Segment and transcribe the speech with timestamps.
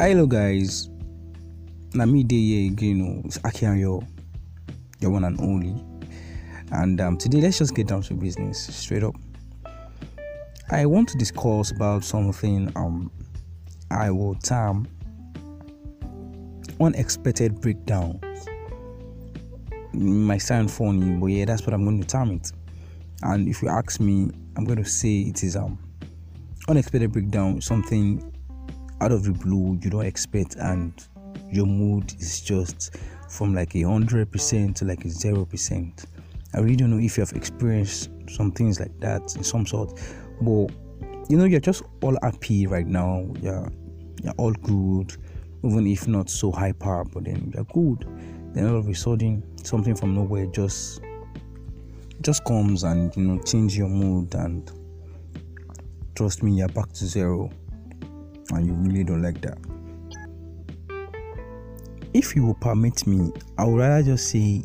[0.00, 0.88] Hello guys,
[1.92, 3.02] na me dey here again.
[3.02, 4.06] Oh, it's Akianyo,
[5.00, 5.74] your one and only.
[6.70, 9.16] And um, today, let's just get down to business, straight up.
[10.70, 13.10] I want to discuss about something um
[13.90, 14.86] I will term
[16.80, 18.22] unexpected breakdowns.
[19.92, 22.52] It might sound funny, but yeah, that's what I'm going to term it.
[23.22, 25.76] And if you ask me, I'm going to say it is um
[26.68, 28.32] unexpected breakdown, something
[29.00, 30.92] out of the blue you don't expect, and
[31.50, 32.96] your mood is just
[33.28, 36.06] from like a hundred percent to like a zero percent.
[36.54, 40.00] I really don't know if you have experienced some things like that in some sort,
[40.40, 40.68] but
[41.28, 43.26] you know you're just all happy right now.
[43.40, 43.68] Yeah,
[44.22, 45.16] you're all good,
[45.62, 48.06] even if not so hyper, but then you're good.
[48.54, 51.00] Then all of a sudden, something from nowhere just
[52.22, 54.72] just comes and you know change your mood and
[56.18, 57.48] trust me, you're back to zero,
[58.52, 59.58] and you really don't like that.
[62.14, 64.64] If you will permit me, I would rather just say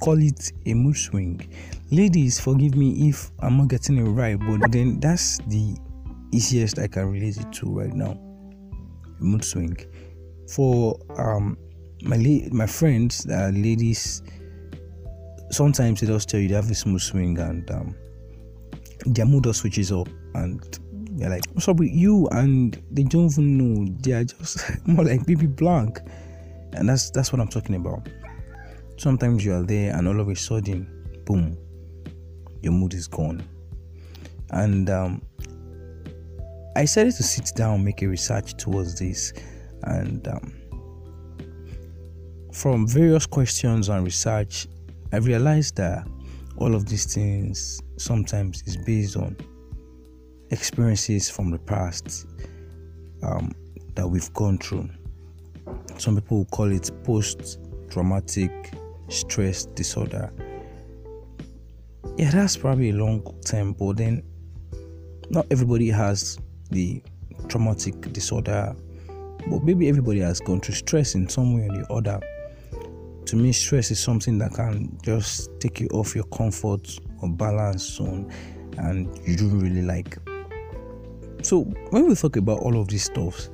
[0.00, 1.40] call it a mood swing.
[1.90, 5.76] Ladies, forgive me if I'm not getting it right, but then that's the
[6.32, 8.12] easiest I can relate it to right now.
[9.20, 9.76] A mood swing.
[10.48, 11.56] For um
[12.02, 14.22] my la- my friends, uh, ladies,
[15.50, 17.94] sometimes they just tell you they have this mood swing and um,
[19.06, 20.78] their mood just switches up and
[21.22, 22.26] they're like, What's up with you?
[22.32, 23.96] And they don't even know.
[24.00, 26.00] They are just more like baby blank.
[26.72, 28.08] And that's that's what I'm talking about.
[28.96, 31.56] Sometimes you are there and all of a sudden, boom,
[32.60, 33.42] your mood is gone.
[34.50, 35.22] And um,
[36.76, 39.32] I decided to sit down, make a research towards this,
[39.84, 40.52] and um,
[42.52, 44.66] from various questions and research,
[45.12, 46.06] I realized that
[46.58, 49.36] all of these things sometimes is based on
[50.52, 52.26] experiences from the past
[53.22, 53.52] um,
[53.94, 54.88] that we've gone through.
[55.98, 57.58] Some people will call it post
[57.90, 58.72] traumatic
[59.08, 60.32] stress disorder.
[62.16, 64.22] Yeah, that's probably a long term, but then
[65.30, 66.38] not everybody has
[66.70, 67.02] the
[67.48, 68.74] traumatic disorder,
[69.48, 72.20] but maybe everybody has gone through stress in some way or the other.
[73.26, 77.82] To me, stress is something that can just take you off your comfort or balance
[77.82, 78.30] zone,
[78.78, 80.18] and you don't really like.
[81.42, 83.50] So, when we talk about all of these stuffs,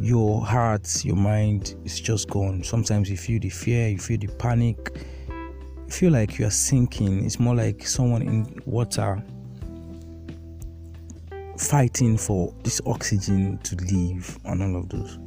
[0.00, 2.64] your heart, your mind is just gone.
[2.64, 4.76] Sometimes you feel the fear, you feel the panic,
[5.28, 7.24] you feel like you are sinking.
[7.24, 9.22] It's more like someone in water
[11.56, 15.18] fighting for this oxygen to leave and all of those.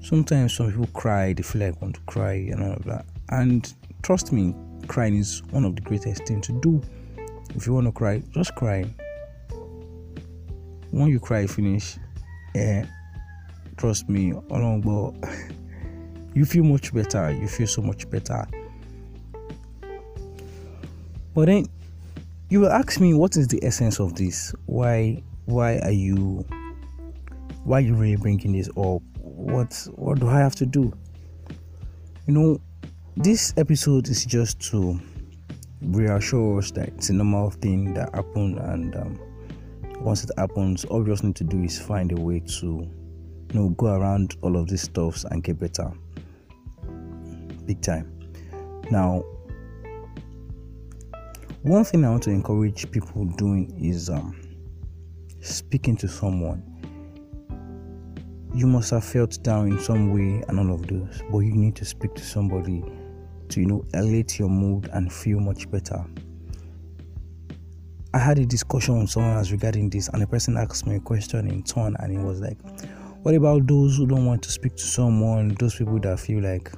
[0.00, 3.06] Sometimes some people cry, they feel like want to cry and all of that.
[3.30, 3.72] And
[4.02, 4.54] trust me,
[4.86, 6.80] crying is one of the greatest things to do.
[7.56, 8.84] If you want to cry, just cry.
[10.96, 11.98] When you cry finish,
[12.54, 12.82] eh,
[13.76, 14.80] trust me, along
[15.20, 15.28] but
[16.34, 17.30] you feel much better.
[17.30, 18.46] You feel so much better.
[21.34, 21.66] But then
[22.48, 24.54] you will ask me what is the essence of this?
[24.64, 26.46] Why why are you
[27.64, 29.02] why are you really bringing this up?
[29.20, 30.90] What what do I have to do?
[32.26, 32.58] You know,
[33.18, 34.98] this episode is just to
[35.82, 39.20] reassure us that it's a normal thing that happened and um,
[40.00, 43.54] once it happens all we just need to do is find a way to you
[43.54, 45.90] know go around all of these stuffs and get better.
[47.64, 48.12] Big time.
[48.90, 49.24] Now
[51.62, 54.40] one thing i want to encourage people doing is um,
[55.40, 56.62] speaking to someone.
[58.54, 61.74] You must have felt down in some way and all of those but you need
[61.76, 62.84] to speak to somebody
[63.48, 66.04] to you know elevate your mood and feel much better
[68.16, 71.00] i had a discussion with someone else regarding this and the person asked me a
[71.00, 72.58] question in turn and it was like
[73.22, 76.70] what about those who don't want to speak to someone those people that feel like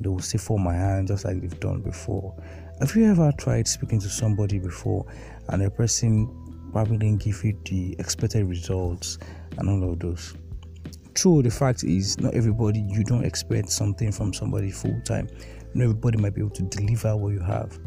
[0.00, 2.34] they will say for my hand just like they've done before?
[2.80, 5.04] Have you ever tried speaking to somebody before
[5.48, 6.28] and the person
[6.72, 9.18] probably didn't give you the expected results
[9.58, 10.36] and all of those?
[11.14, 15.28] True the fact is not everybody you don't expect something from somebody full time
[15.74, 17.78] not everybody might be able to deliver what you have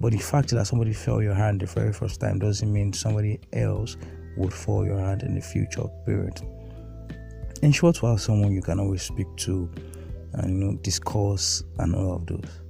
[0.00, 3.40] but the fact that somebody fell your hand the very first time doesn't mean somebody
[3.52, 3.96] else
[4.36, 6.40] would fall your hand in the future period
[7.62, 9.70] ensure to have someone you can always speak to
[10.34, 12.60] and you know discuss and all of those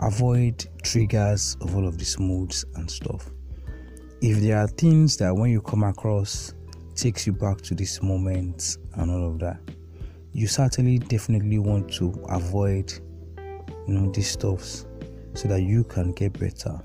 [0.00, 3.30] avoid triggers of all of these moods and stuff.
[4.20, 6.54] If there are things that when you come across
[6.94, 9.58] takes you back to this moment and all of that
[10.32, 12.92] you certainly definitely want to avoid
[13.86, 14.86] you know these stuffs
[15.34, 16.80] so that you can get better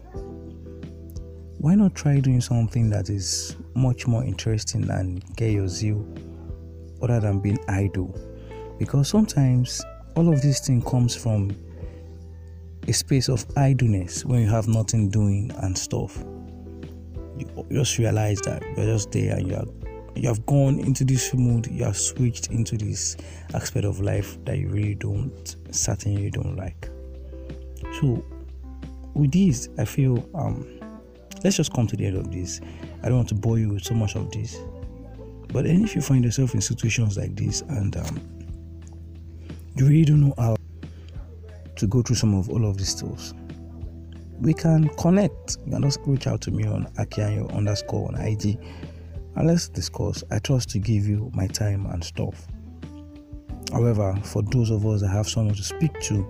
[1.59, 6.07] why not try doing something that is much more interesting and get your zeal
[7.01, 8.17] other than being idle.
[8.79, 9.83] Because sometimes
[10.15, 11.51] all of this thing comes from
[12.87, 16.23] a space of idleness when you have nothing doing and stuff.
[17.37, 19.65] You just realize that you're just there and you are
[20.15, 23.15] you have gone into this mood, you have switched into this
[23.53, 26.89] aspect of life that you really don't certainly don't like.
[27.99, 28.25] So
[29.13, 30.79] with this, I feel um
[31.43, 32.61] let's just come to the end of this.
[33.01, 34.57] I don't want to bore you with so much of this.
[35.51, 38.19] But then if you find yourself in situations like this and um,
[39.75, 40.55] you really don't know how
[41.75, 43.33] to go through some of all of these tools,
[44.39, 45.57] we can connect.
[45.65, 48.59] You can just reach out to me on Akianyo underscore on IG
[49.35, 50.23] and let's discuss.
[50.31, 52.47] I trust to give you my time and stuff.
[53.71, 56.27] However, for those of us that have someone to speak to,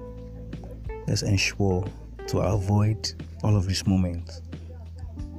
[1.08, 1.86] let's ensure
[2.30, 3.12] to avoid
[3.44, 4.42] all of these moments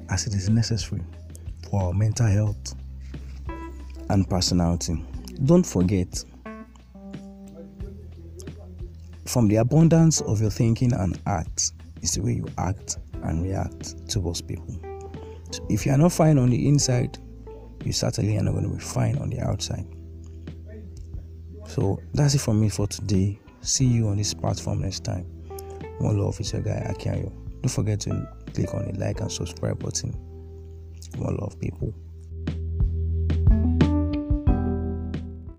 [0.08, 1.02] as it is necessary
[1.70, 2.74] for our mental health
[4.08, 5.04] and personality.
[5.44, 6.24] Don't forget,
[9.24, 11.72] from the abundance of your thinking and act
[12.02, 14.76] is the way you act and react towards people.
[15.52, 17.18] So if you are not fine on the inside,
[17.84, 19.86] you certainly are not going to be fine on the outside.
[21.68, 23.38] So that's it from me for today.
[23.60, 25.39] See you on this platform next time.
[26.00, 27.30] More love is your guy Akianyo.
[27.60, 30.14] Don't forget to click on the like and subscribe button.
[31.18, 31.94] More love, people.